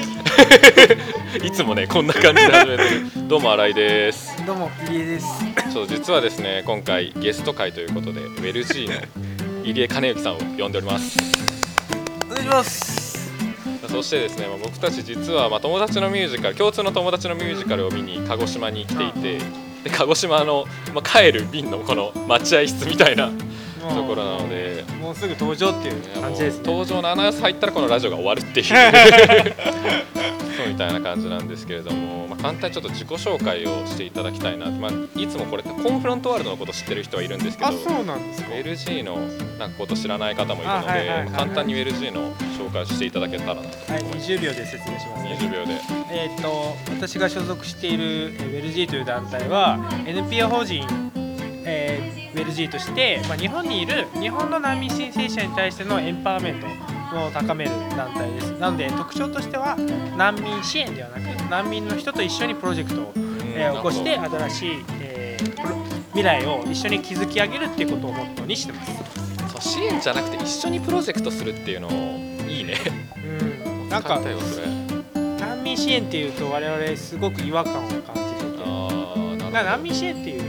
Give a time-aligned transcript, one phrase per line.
[1.44, 3.28] いつもねこんな感じで始めてる。
[3.28, 4.44] どうも新井です。
[4.44, 5.26] どうも入江です。
[5.72, 8.94] そう実はですね今回ゲスト会ということでウェルジーの
[9.62, 11.18] 入江兼之さんを呼んでおります。
[12.30, 13.32] お願いします。
[13.88, 19.38] そしてですねまあ僕たち実はまあ友達のミュージカル共通の友達のミュージカルを見に鹿児島に来ていて
[19.84, 23.30] で鹿児島の、まあ、帰る便のこの待合室みたいな
[23.94, 26.62] ところなのでもうすぐ登場っていう感じですね。
[26.66, 28.66] 登場のアナウンス入ったらこのラジオが終わるっていう。
[30.56, 38.50] そうみたいな感じなんですけれども、まあ、簡単にちょっと自己紹介をしていただきたいなまあ、いつもこれコンフロントワールドのこと知ってる人はいるんですけどあそうなんですか。
[38.52, 39.16] LG の
[39.58, 45.38] なんかこと知らない方もいるので、簡単に LG の紹介をしていただけたらなとはい20秒で説明しますね。
[45.40, 45.80] 20秒で。
[46.12, 50.86] えーっと私が所属しているえーウェルジーという団体は NPO 法人
[51.64, 56.66] えーウェルジーとして、まあ、日本にいる日本の難民申請者に対してのエンパワーメント
[57.26, 58.50] を高める団体です。
[58.58, 59.76] なので特徴としては
[60.16, 63.12] 難民支援ではなく難民の人と一緒にプロジェクトを
[63.54, 68.92] えー起こして新しい、えー未来を一緒に築き上げるっていうことをモットーにしてます。
[69.52, 71.88] そう支援じゃなくて一緒にプロジェクトするっていうの
[72.48, 72.74] いいね。
[73.16, 78.44] うん、なんか難民支援っていうと我々すごく違和感を感じてて。
[79.62, 80.42] 難民支援っていう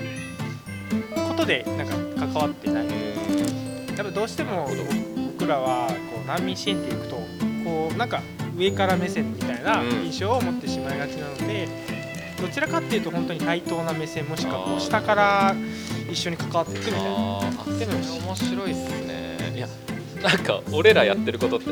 [1.35, 1.93] ことでなんか
[2.33, 2.85] 関わってない。
[2.85, 4.67] やっぱどうしても
[5.37, 7.15] 僕らはこう難民支援っていくと
[7.63, 8.21] こうなんか
[8.57, 9.89] 上から目線みたいなうん。
[10.05, 11.67] 印象を持ってしまいがちなので、
[12.41, 15.55] どちらかっていうと本当に対等な目線もしくはこう下から
[16.09, 17.09] 一緒に関わっていくみたいな。
[17.09, 17.93] でも
[18.27, 19.53] 面白いっすね。
[19.55, 19.67] いや
[20.21, 21.69] なんか俺らやってることって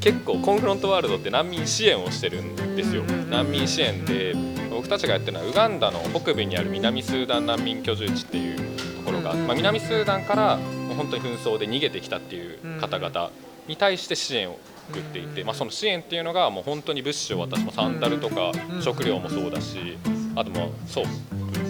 [0.00, 3.02] 結構コンフロントワールドって難民支援をしてるんですよ。
[3.30, 4.34] 難民支援で
[4.70, 8.58] 僕たちがやってるのはウガンダの北部にある南スーダン難民居住地っていう
[9.02, 10.58] ところが、まあ、南スーダンから
[10.96, 13.30] 本当に紛争で逃げてきたっていう方々
[13.66, 14.58] に対して支援を
[14.90, 19.98] 送っていて、まあ、その支援っていうのがもう本当に物資を渡すもサンダルとかうん食料もそうだし
[20.36, 21.04] あともうそう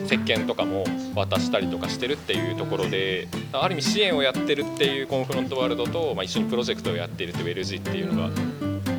[0.06, 0.84] 石鹸とかも
[1.14, 8.30] 渡したりとかしてるっていうところである意味支援をやってるっていうコンフロントワールドと、まあ、一緒にプロジェクトをやっているっていう LG っていうのが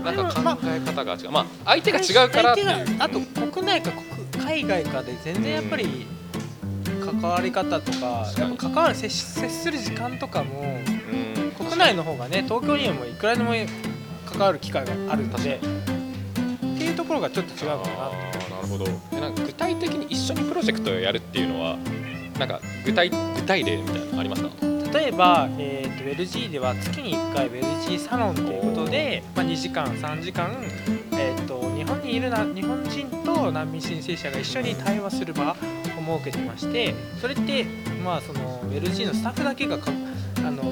[0.03, 2.67] なんか考え方が違うまあ相手が違うからっていう。
[2.99, 6.05] あと国内か国海外かで全然やっぱり
[7.21, 11.51] 関わり方とかやっぱ関わる接し接する時間とかもうん。
[11.53, 13.51] 国内の方がね東京にはもういくらでも
[14.25, 15.59] 関わる機会があるのでっ
[16.77, 18.55] ていうところがちょっと違うかな。
[18.55, 18.85] なるほど。
[18.85, 18.91] で
[19.21, 21.77] なんか具体的に一緒にプロジェクトをやるっていうのは
[22.39, 24.49] なんか具体具体例みたいなのありますか？
[24.93, 30.51] 例えば、えー、と LG では月に1回 LG サロンということで、まあ、2時間3時間、
[32.03, 37.65] にいるな日本人と難民申請者が一緒に対話する場を設けてましてそれって、
[38.03, 39.91] まあ、その LG のスタッフだけがか
[40.37, 40.63] あの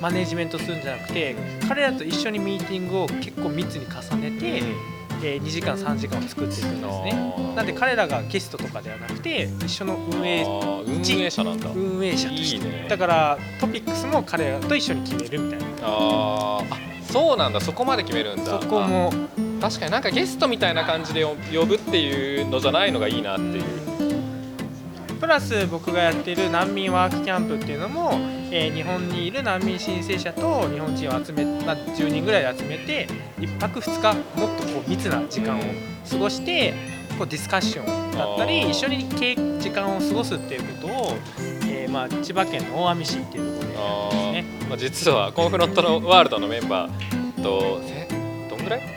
[0.00, 1.34] マネージメントするんじゃなくて
[1.68, 7.52] 彼らと一緒にミーティングを結構密に重ねて、えー2時間3時間を作っていくんですね。
[7.56, 11.70] なんで彼らがゲストとかではなくて一緒の運営運営者なんだ。
[11.74, 12.56] 運営者として。
[12.56, 12.86] いいね。
[12.88, 15.66] だからトピックスも彼らと一緒に決めるみたいな。
[15.82, 16.72] あー。
[16.72, 16.76] あ
[17.10, 17.60] そうなんだ。
[17.60, 18.60] そこまで決めるんだ。
[18.60, 23.88] そこもあ確かになんかゲストみたいな感じで呼呼ぶっていうのじゃないのがいいなっていう。
[25.20, 28.12] プラス僕がやっている難民ワークキャンプっていうのも、
[28.52, 33.08] えー日本にいる難民申請者と日本人を集め、まあ、10人ぐらいで集めて
[33.38, 35.62] 1泊2日もっとこう密な時間を
[36.08, 36.72] 過ごして
[37.18, 41.16] こうディスカッションだったり一緒に時間を過ごすっていうことを、
[41.66, 44.44] えーまあ、千葉県の大網市っていうところでやってますね。
[44.68, 47.80] まあ、実はコンフロントのワールドのメンバーと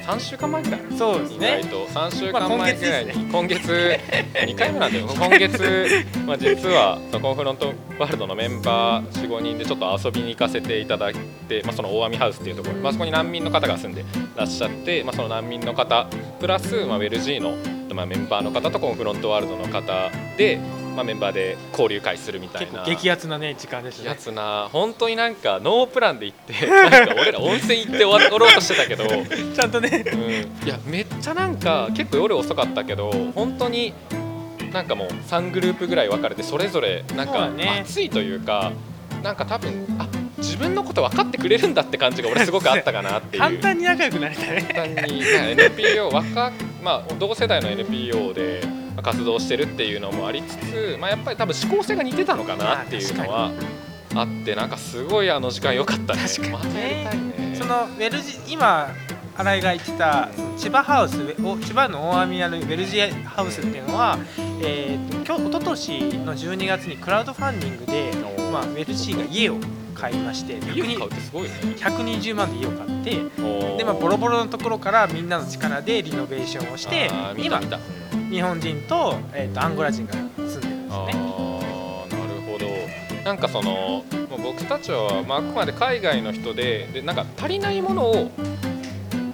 [0.01, 0.81] 3週間前ぐらい。
[0.97, 1.59] そうですね。
[1.59, 1.87] 意外と。
[1.87, 3.99] 3週まあ間前ぐらいに、今今月
[4.33, 5.07] 2回目なんだよ。
[5.17, 11.15] 今月、まあ、実はコンフロントワールドのメンバー45人でちょっと遊びに行かせていただい
[11.49, 16.07] て、まあ、その大網ハウスっていうところ、まあ、そこに難民の方が住んでらっしゃって、まあ、その難民の方
[16.39, 17.55] プラス、まあ、ウェルジーの、
[17.95, 20.59] まあ、メンバーの方とコンフロントワールドの方で、
[20.95, 24.09] まあ、メンバーで交流会するみたいな激アツなね時間でしたね。
[24.09, 30.05] やつな本当になんかノープランで行って なんか俺ら温泉行って終わろうとしてたけど、うん、ちゃんとね
[30.65, 33.93] いやめっちゃなんか結構夜遅かったけど本当に
[34.73, 37.49] なんかもう3グループぐらい分かれてそれぞれなんか
[37.79, 38.71] 熱いというか
[39.23, 43.43] なんか多分あ自分のこと分かってくれるんだって感じが俺すごくあったかなっていう。
[43.43, 44.61] 簡単に仲良くなれたね。
[44.73, 46.51] 簡単に、まあ NPO 若、
[46.81, 53.51] まあ、同世代の NPO でまあ活動してるっていうのもありつつ、まあ、やっぱり多分思考性が似てたのかなっていうのは
[54.15, 56.21] あってなんかすごいあの時間良かったね。
[56.21, 57.55] 確かにね。
[57.55, 58.89] そのウェルジ今
[59.37, 64.19] 新井が言ってた千葉ハウスお千葉の大網にあるウェルジハウスっていうのは、
[64.61, 68.11] えー、と今日一昨年の12月にクラウドファンディングで、
[68.51, 69.57] まあ、ウェルジーが家を
[70.01, 71.75] 買いまして家を買うってすごいよね。
[71.77, 77.07] 120万で家を買ってで、まあ、ボロボロのところからみんなの力でリノベーションをして
[77.37, 77.59] 今
[78.31, 80.71] 日本人と,、えーとアンゴラ人が住んでるんですね。
[80.89, 82.65] なるほど。
[83.23, 84.03] なんかその
[84.43, 88.31] 僕たちは、まあ、あくまで海外の人ででなんか足りないものを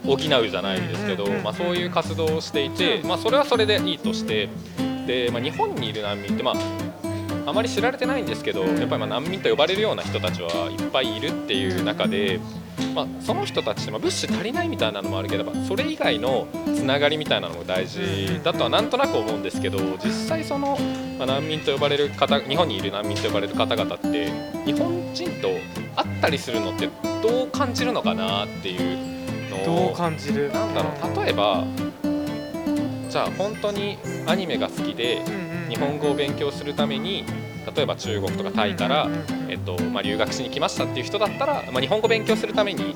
[0.06, 4.50] 補うじゃないですけど、まあ、そういう活動をしていて、まあ、それはそれでいいとして
[5.06, 6.56] で、まあ、日本にいる難民って、まあ、
[7.48, 12.42] あまり知られてないんですけどやっぱりまあ難民と呼ばれるような人たちはいっぱいいるっていう中で、
[12.94, 20.78] まあ、その人たちってまあ物資足りないみたいなのもあるけどまあそれ以外のつながりみたいなのも大事だとはなんとなく思うんですけど実際その、
[21.18, 24.30] まあ、難民と呼ばれる方日本にいる難民と呼ばれる方々って
[24.66, 25.48] 日本人と
[25.96, 26.90] 会ったりするのって
[27.24, 30.52] どう感じるのかなっていうのをどう感じる？
[30.52, 31.64] なんだろう例えば
[33.10, 35.22] じゃあ本当にアニメが好きで
[35.70, 37.26] 日本語を勉強するために
[37.76, 39.10] 例えば中国とかタイから、
[39.50, 42.96] えっとまあ、留学しに来ましたっていう人だったら、まあ、日本語勉強するために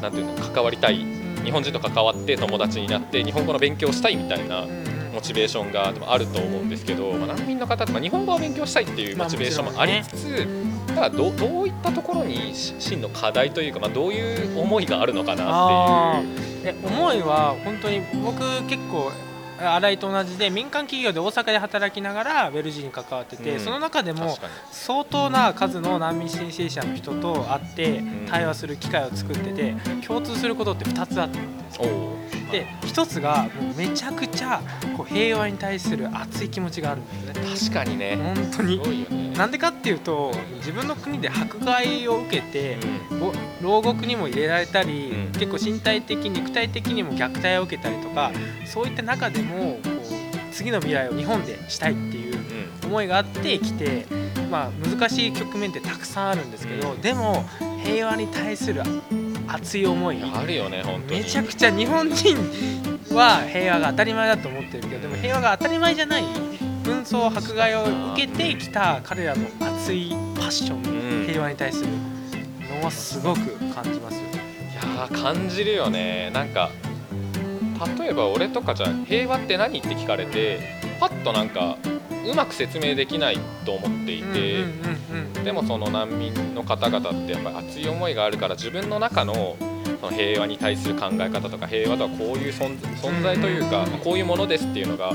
[0.00, 1.04] なんていうの関わりたい
[1.44, 4.66] 日本人と関わって友達になって日本語の勉強をしたいみたいな
[5.12, 10.46] モチベーションがでもあると思うんですけど、まあ、難民の方ってまあ日本語を勉強したいっていうモチベーションもありつつ、
[10.88, 16.24] だからどうどういったところにし真の課題というか、まあ、どういう思いがあるのかなあっ
[16.62, 16.86] ていう。
[16.86, 19.10] 思いは本当に僕結構
[19.58, 23.60] 新井と同じで民間企業で大阪で働きながらウェルジーに関わってて、うん。
[23.60, 24.36] その中でも
[24.70, 28.26] 相当な数の難民申請者の人と会ってん。
[28.28, 29.74] 対話する機会を作ってて
[30.06, 31.38] 共通することって2つあって
[31.78, 32.50] おー。
[32.50, 34.60] で1つがもうめちゃくちゃ
[34.96, 37.70] こう平和に対する熱い気持ちがあるんですね。
[37.72, 38.16] 確かにね。
[38.16, 38.76] 本当に。
[38.76, 39.36] すごいよね。
[39.36, 42.78] なんでかっていうと自分の国で迫害を受けて
[43.10, 43.20] うん。
[43.20, 48.32] ぼ牢獄にも入れられたり、うん結構身体的肉体的にも虐待を受けたりとか
[48.64, 49.96] そういった中でもこう
[50.52, 52.36] 次の未来を日本でしたいっていう
[52.82, 52.86] うん。
[52.86, 54.06] 思いがあってきて、
[54.50, 57.00] まあ、難しい局面ってたくさんあるんですけど、うん。
[57.00, 57.44] でも
[57.84, 58.82] 平和に対する
[59.48, 61.20] 熱い思いあるよね本当に。
[61.20, 62.36] めちゃくちゃ日本人
[63.14, 66.24] は平和が当たり前だと思ってるけどでも平和が当たり前じゃない
[66.84, 67.84] 紛争迫害を
[68.14, 71.26] 受けてきた彼らの熱いパッション、うん。
[71.26, 71.88] 平和に対する
[72.80, 73.40] のはすごく
[73.74, 73.95] 感じ
[75.08, 76.30] 感じるよね。
[76.32, 76.70] なんか
[77.98, 80.60] 例えば俺とかじゃ平和って何って聞かれて
[80.98, 81.76] パッとなんか
[82.26, 84.64] うまく説明できないと思っていて、
[85.44, 89.56] でもその難民の方々ってやっぱり熱い思いがあるから自分の中の
[90.00, 95.12] その平和に対する考え方とか平和とはこういう存存在というか、こういうものですっていうのが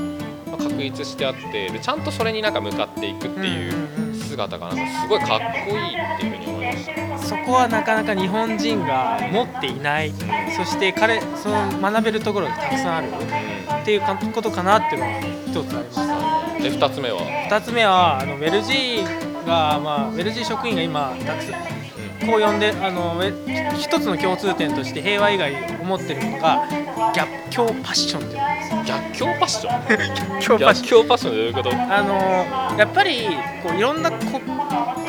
[0.52, 7.18] まあ確立してあってでちゃんとそれになんか向かっていくっていう姿がなんかすごいかっこいいっていうふうに思いました。
[7.18, 10.12] そこはなかなか日本人が持っていない。
[10.56, 13.08] そして彼その学べるところがたくさんある
[13.80, 16.62] っていうかことかなっていうのは一つあります。
[16.62, 17.20] で2つ目は、
[17.50, 21.62] 2つ目はあのウェルジーが、まあ、ウェルジー職員が今たくさん
[22.26, 23.20] こう呼んであの
[23.76, 26.68] 一つの共通点として平和以外思ってるのが
[27.14, 28.51] 逆境パッションっていう
[28.86, 30.58] 逆境パッション？
[30.58, 30.88] 逆境パッ逆ション。
[30.88, 31.70] 境パッションどういうこと？
[31.72, 33.28] あのやっぱり
[33.62, 34.40] こういろんなこ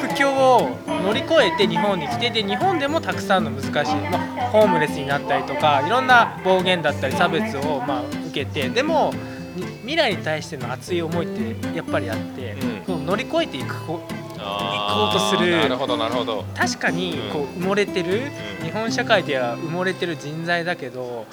[0.01, 9.13] 苦境を乗り越えて日本に来てで日本でもたくさんの難しい、まあ、ホームレスになったりとかいろんな暴言だったり差別を、まあ、受けてでも
[9.55, 12.55] に未来に対しての熱い思いってやっぱりあって、
[12.87, 13.05] うん。
[13.05, 14.01] 乗り越えていくこ
[14.35, 15.57] 行こうとする。
[15.57, 17.31] なるほどなるほど、確かにうん。
[17.31, 18.23] こう埋もれてる、
[18.61, 18.65] うん。
[18.65, 21.25] 日本社会では埋もれてる人材だけど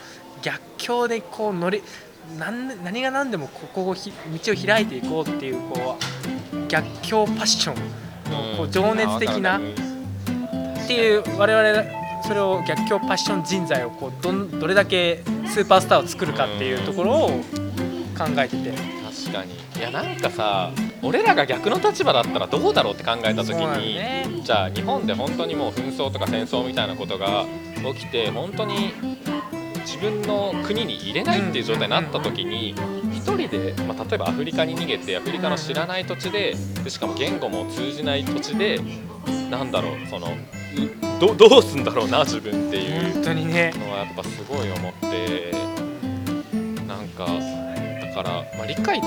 [0.42, 1.82] 逆境でこう乗り
[2.38, 4.12] 何何が何でもここをひ
[4.44, 5.98] 道を開いていこうっていうこ
[6.52, 8.10] う逆境パッション。
[8.30, 9.58] のこう情熱的な。
[9.58, 9.72] うん。
[9.72, 17.28] っていう我々それを逆境パッション人材をこうどんどれだけスーパースターを作るかっていうところを
[18.16, 18.72] 考えてて。
[18.72, 19.54] 確かに。
[19.78, 20.70] いやなんかさ
[21.02, 24.26] 俺らが逆の立場だったらどうだろうって考えた時に、ね。
[24.42, 27.46] じゃあ日本で本当にもう紛争とか戦争みたいなことが
[27.94, 28.92] 起きて本当に
[29.80, 32.74] 自分の国に入れないっていう状態になった時に
[33.12, 38.80] 一人で、まあ、例えばアフリカに逃げてアフリカの知らない土地ででしかも言語も通じない土地で
[39.50, 43.24] なんだろうそのうどどうすんだろうな自分っていう
[43.78, 45.52] のはやっぱすごい思って
[46.86, 49.00] なんかだから、まあ、理解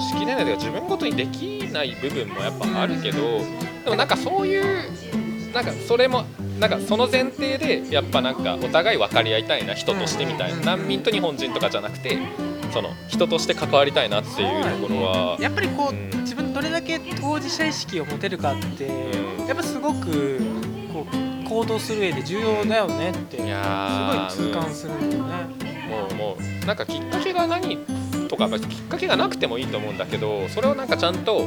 [0.00, 3.40] しきれないというか自分ごとにできない部分もやっぱあるけど
[3.84, 6.24] でもなんかそういうなんかそれも
[6.60, 12.18] なんかその前提でやっぱなんかお互い分かり合いたいな人としてみたいな難民と日本人とかじゃなくて
[12.72, 16.16] その人として関わりたいなっていうところはやっぱりこう、うん。
[16.22, 19.46] 自分どれだけ当事者意識を持てるかって、うん。
[19.46, 20.40] やっぱすごく
[20.92, 25.66] こう行動する上で重要だよねってすごい痛感するんだよね。
[25.88, 27.78] もうもうなんかきっかけが何
[28.28, 31.46] とかやっぱりきっかけがなくてもいいと思うんだけどそれをなんかちゃんと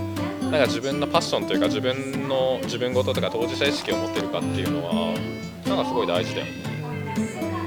[0.51, 5.13] なんか自分のパッションというか自分の自分事とか当事者意識を持ってるかっていうのは
[5.67, 6.51] なんかすごい大事だよね。
[6.63, 6.69] うん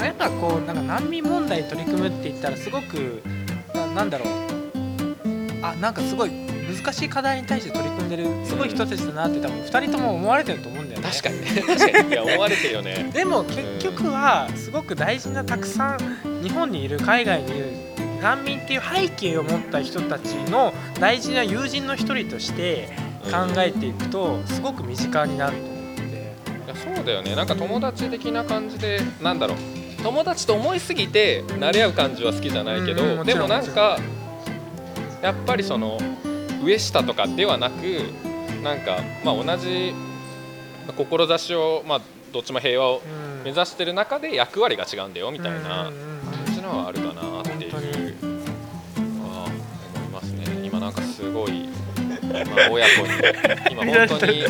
[0.04, 3.22] やっぱこうなんか難民問題に取り組むって言ったらすごく
[3.72, 4.28] ななんだろう
[5.62, 13.10] あなんかすごい難しい課題に対して取り組んでるすごい人たちだなって多分2人とも思われてると思うんだよね確かにね確かにいや思われてるよね。
[13.14, 17.91] でも結局はすごく大事なたくさん日本にいる海外にいる
[18.22, 22.88] 難民っていう背景を持った人たちの大事な友人の一人として
[23.24, 26.02] 考えていくとすごく身近になると思って。
[26.66, 27.34] いやそうだよね。
[27.34, 29.58] なんか友達的な感じでなんだろう。
[30.02, 33.98] 友達と思いすぎて慣れ合う感じは好きじゃないけど、うんうんでもなんか
[35.20, 35.98] やっぱりその
[36.64, 37.82] 上下とかではなく
[38.62, 39.92] なんかまあ同じ
[40.96, 42.00] 志をまあ
[42.32, 43.32] どっちも平和をうん。
[43.42, 47.40] 目指してる中で役割が違うんだよみたいなうんうんうん感じのはあるかな。
[47.40, 47.42] っ
[50.96, 51.68] なんかすごい、
[52.32, 53.08] まあ、親子に
[53.70, 54.44] 今本当に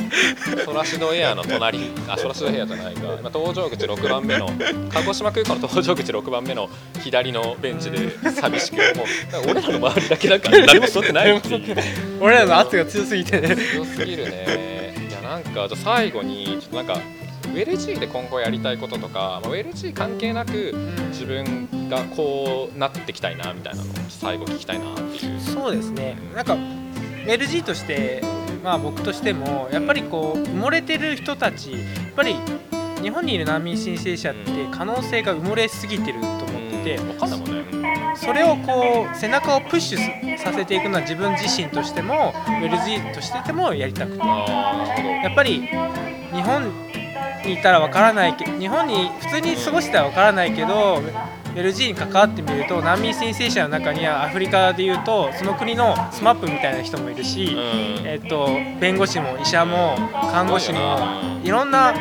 [0.65, 3.01] ソラシドエアの隣あソラシドエアじゃないか。
[3.21, 4.49] 今搭乗口6番目の
[4.91, 6.69] 鹿児島空港の搭乗口6番目の
[7.01, 9.51] 左のベンチで寂しくもう。
[9.51, 11.77] 俺らの周りだけなんか誰も座ってないっていう。
[12.21, 13.57] 俺らの圧が強すぎてね。
[13.57, 14.95] 強すぎるね。
[15.09, 17.01] いやなんかじゃあ最後にちょっとなんか
[17.53, 20.73] ウェル G で今後やりたいこととか、まあ、ウェル G 関係なく
[21.11, 25.41] 自分がこうなっていきたいなみたいなのを最後聞きたいなっていう。
[25.41, 26.57] そうですねなんか
[27.27, 28.23] LG として
[28.65, 31.83] まあ僕としてもやっぱりこう埋もれてる人たちやっ
[32.17, 32.37] ぱり
[33.03, 34.41] 日本にいる難民申請者って
[34.71, 38.15] 可能性が埋もれすぎてると思っててうん、分かんないもんね。
[38.17, 44.19] それをこう背中をプッシュさせていくのは自分自身としても LG としてもやりたくて。
[44.19, 45.69] やっぱり
[46.33, 46.92] 日本
[47.47, 51.01] にいたらわからないけ日本に普通に過ごしてたらわからないけど
[51.55, 58.07] LG に関わってみると難民申請者の中にはアフリカでいうとその国の SMAP みたいな人もいるし、うん。
[58.07, 58.47] えっと
[58.81, 59.97] 弁護士も医者も
[60.31, 60.99] 看護師も
[61.43, 61.95] いろんな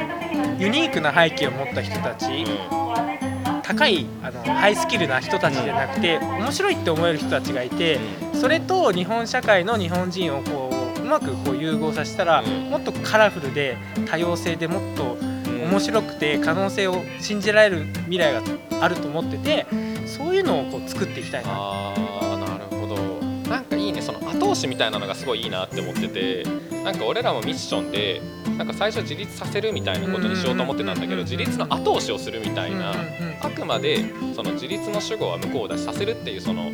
[0.57, 2.45] ユニークな背景を持った人たち
[3.63, 7.99] 高いあのハイスキルな人たちじゃなくて面白いって思える人たちがいて
[8.33, 12.69] それと日本社会の日本人をこううまくこう融合させたらうん。
[12.69, 13.77] もっとカラフルで
[14.09, 15.20] 多様性でもっとうん
[15.71, 18.41] 面白くて可能性を信じられる未来が
[18.81, 19.65] あると思ってて
[20.05, 21.93] そういうのをこう作っていきたいなあ
[22.33, 22.95] あ、なるほど。
[23.49, 26.43] なんかいいね、その後押しみたいなのがすごいいいなって思ってて、
[26.83, 28.21] なんか俺らもミッションで、
[28.57, 32.93] なんか最初自立させるみたいなことにしようと思ってたんだけど、自立の後押しをするみたいな。
[33.41, 34.03] あくまで
[34.35, 36.69] その自立の主語は向こうだしさせるっていうその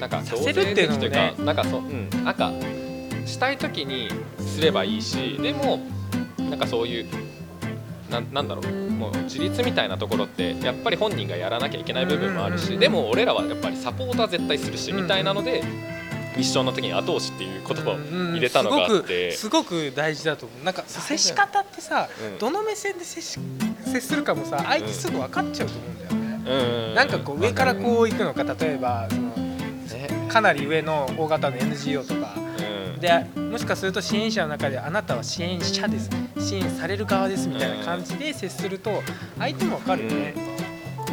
[0.00, 2.52] なんかさせるっていうのもね強制的というかなんかそううんなんか
[3.26, 4.08] したい時に
[4.40, 5.80] すればいいしでも
[6.38, 7.06] なんかそういう
[8.10, 8.72] なんなんだろう。
[8.98, 15.62] もう自立みたいなところってやっぱり本人がやらなきゃいけない部分もあるしでも俺らはやっぱりサポーター絶対するしみたいなので
[16.36, 17.96] ミッションの時に後押しっていう言葉を
[18.32, 19.32] 入れたのがあって。
[19.32, 20.64] すごく大事だと思う。
[20.64, 22.38] なんか接し方ってさ、うん。
[22.38, 23.38] どの目線で接し
[23.84, 30.28] 接するかもさ相手すぐ分かっちゃうと思うんだよね、うんなんかこう上からこう行くのか例えばそのね。
[30.28, 32.17] かなり上の大型の NGO とかうん
[32.98, 39.02] でもしかすると支援者の中であなたは支援者です支援される側ですみたいな感じで接すると
[39.38, 40.34] 相手も分かるよね、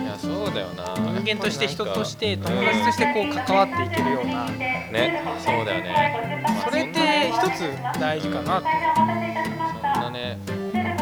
[0.01, 0.95] いやそうだよな。
[1.21, 4.45] 人間として人として友達としてこう関わっていけるような。
[4.45, 6.41] うんねそうだよね。
[6.43, 8.67] まあそれって一つ大事かなって。
[8.95, 10.37] そんなね。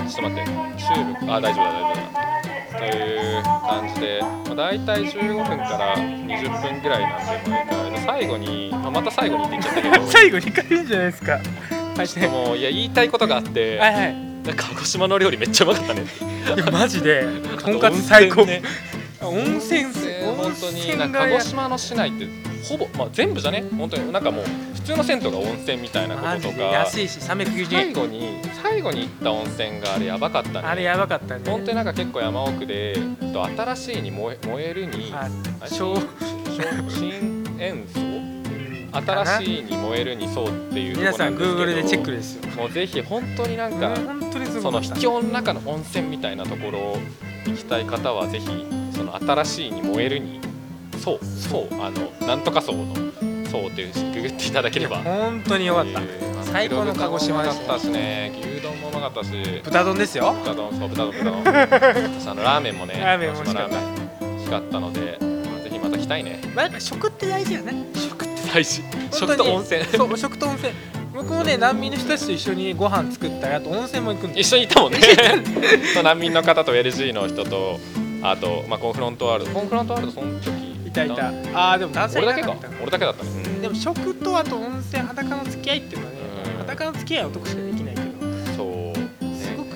[0.07, 0.51] ちょっと待って。
[0.77, 10.06] チューブあ大丈夫だ大丈夫だという感じで、まあ、大体15分から20分ぐらいなんで毎回最後に、まあ、また最後にって言っちゃったけど。
[10.12, 11.32] 最後2回言うんじゃないですか。
[11.34, 11.39] は
[12.03, 14.15] いちょっともういや言いたいことがあって、はいはい。
[14.58, 16.01] 鹿児島の料理めっちゃうまかったね。
[16.01, 17.24] いやマジで
[17.60, 18.42] とんかつ最高。
[19.22, 19.92] 温泉ね。
[20.25, 22.27] 温泉本当になんか鹿児島の市内って
[22.68, 23.63] ほぼ、まあ、全部じゃね？
[23.77, 30.67] 本当になんかもう普通の銭湯が温泉みたいなこととか安いし390最円後に最後に行った温泉があれやばかったね。
[30.67, 31.41] あれやばかったね。
[31.45, 35.13] 本当になんか結構山奥でえっと新しいに燃え燃えるに
[35.67, 38.23] 新塩素い
[38.93, 42.47] 新しいに燃えるにそうっていうと皆さん Google でチェックですよ。
[42.55, 43.95] もうぜひ本当になんか
[44.61, 46.97] その秘境の中の温泉みたいなところ
[47.45, 48.47] 行きたい方はぜひ
[48.95, 50.39] その新しいに燃えるに
[51.03, 52.93] そうそうあのなんとか層の
[53.53, 54.98] そうってググっていただければ。
[54.98, 56.01] 本当によかった。
[56.01, 57.75] えー最高の鹿児島でだした。
[57.75, 58.31] ったしね。
[58.39, 59.31] 牛丼もうまかったし。
[59.63, 60.33] 豚丼ですよ。
[60.43, 60.72] 豚丼。
[60.77, 61.43] そう豚丼豚丼。
[61.43, 63.75] 私 あのラーメンもねラーメンも美味しかった。
[64.25, 66.39] 美味しかったので、まあ、ぜひまた来たいね。
[66.55, 67.74] まあ食って大事やね。
[67.95, 68.83] 食って大事。
[69.12, 69.38] 食に。
[69.38, 69.83] と温泉。
[69.86, 70.74] そう食と温泉。
[71.15, 75.00] 僕もね難民の人たちと一緒にご飯作ったりあと温泉も行くんで一緒にいたもんね。
[76.03, 77.79] 難民の方と LG の人と
[78.24, 79.51] あと、まあ、コンフロントワールド。
[79.51, 80.52] コンフロントワールドその時い
[80.93, 82.55] たいたああでも男性俺だけか。
[82.81, 83.62] 俺だけだったね、うん。
[83.62, 86.19] でも食とあと温泉裸の付き合いっていうのはね
[86.53, 86.57] うん。
[86.59, 88.07] 裸の付き合いは男しかできないけど
[88.55, 89.69] そうすごく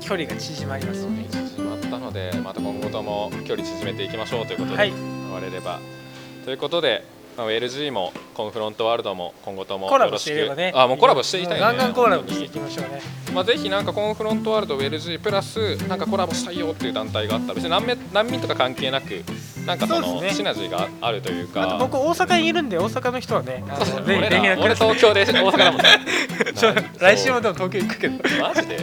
[0.00, 1.26] 距離が縮まりますよね。
[1.30, 4.90] 縮まったのでまた今後とも距離縮めていきましょうということで、はい。
[4.92, 5.78] 終われれば。
[6.44, 7.04] ということで、
[7.36, 10.72] まあ、LG もコンフロントワールドも今後ともコラボしていればね。
[10.74, 11.60] あもうコラボしていきたいね。
[11.60, 13.00] ガンガンコラボしていきましょうね。
[13.34, 19.22] まあ、ぜひなんかコンフロントワールド LG プラスなんかコラボしたいよっていう団体があったら別に難民難民とか関係なく
[19.66, 21.76] なんかそのシナジーがあるというか。
[21.78, 23.62] 僕大阪にいるんで大阪の人はね
[24.58, 25.88] 俺東京で大阪だもんね。
[26.98, 28.14] 来週もででも東京行くけど。
[28.40, 28.78] マジで？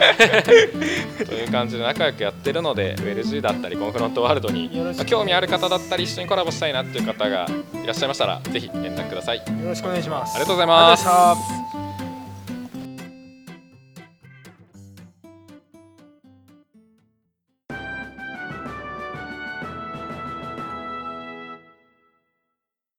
[1.24, 4.70] という感じで仲良くやってるので LG だったりコンフロントワールドに
[5.06, 7.46] 興味ある方だったり一緒にコラボしたいなっていう方が
[7.82, 9.38] いらっしゃいましたらぜひ連絡ください。
[9.38, 10.34] よろしくお願いします。
[10.34, 11.77] ありがとうございました